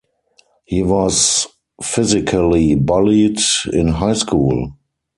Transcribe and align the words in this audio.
He 0.65 0.81
was 0.81 1.45
physically 1.83 2.73
bullied 2.73 3.39
in 3.71 3.89
high 3.89 4.13
school. 4.13 4.73